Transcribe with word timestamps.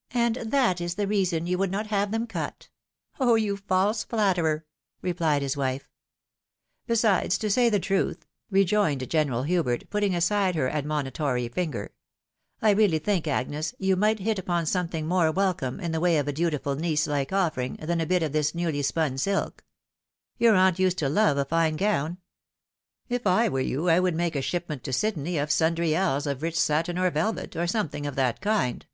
"And 0.12 0.36
that 0.36 0.80
is 0.80 0.94
the 0.94 1.08
reason 1.08 1.48
you 1.48 1.58
would 1.58 1.72
not 1.72 1.88
liave 1.88 2.12
them 2.12 2.28
cut. 2.28 2.68
Oh, 3.18 3.34
you 3.34 3.56
false 3.56 4.04
flatterer!" 4.04 4.66
replied 5.02 5.42
his 5.42 5.56
wife." 5.56 5.90
Besides, 6.86 7.36
to 7.38 7.50
say 7.50 7.68
the 7.68 7.80
truth," 7.80 8.24
rejoined 8.52 9.10
General 9.10 9.42
Hubert, 9.42 9.90
put 9.90 10.02
ting 10.02 10.14
aside 10.14 10.54
her 10.54 10.70
admonitory 10.70 11.48
finger," 11.48 11.92
I 12.62 12.70
really 12.70 13.00
tliink, 13.00 13.26
Agnes, 13.26 13.74
you 13.80 13.96
might 13.96 14.20
hit 14.20 14.38
upon 14.38 14.66
something 14.66 15.08
more 15.08 15.32
welcome, 15.32 15.80
in 15.80 15.90
the 15.90 15.98
way 15.98 16.18
of 16.18 16.28
a 16.28 16.32
dutiful 16.32 16.76
niece 16.76 17.08
Kke 17.08 17.26
otfering, 17.30 17.84
than 17.84 18.00
a 18.00 18.06
bit 18.06 18.22
of 18.22 18.30
this 18.30 18.54
newly 18.54 18.82
spun 18.82 19.18
silk. 19.18 19.64
Your 20.38 20.54
aunt 20.54 20.78
used 20.78 20.98
to 20.98 21.08
love 21.08 21.36
a 21.36 21.44
fine 21.44 21.74
gown. 21.74 22.18
If 23.08 23.26
I 23.26 23.48
were 23.48 23.58
you 23.58 23.88
I 23.88 23.98
would 23.98 24.14
make 24.14 24.36
a 24.36 24.40
shipment 24.40 24.84
to 24.84 24.92
Sydney 24.92 25.36
of 25.36 25.50
sundry 25.50 25.96
ells 25.96 26.28
of 26.28 26.42
rich 26.44 26.60
satin 26.60 26.96
or 26.96 27.10
velvet, 27.10 27.56
or 27.56 27.66
something 27.66 28.06
of 28.06 28.14
that 28.14 28.40
kind." 28.40 28.86